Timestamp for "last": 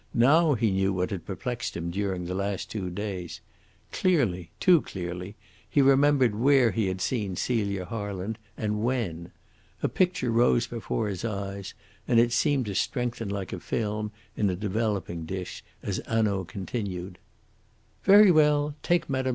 2.33-2.71